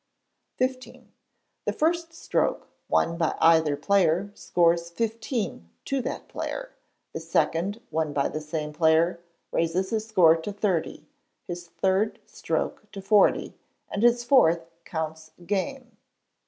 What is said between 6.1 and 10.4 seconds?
player; the second, won by the same player, raises his score